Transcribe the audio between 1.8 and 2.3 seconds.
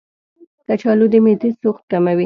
کموي.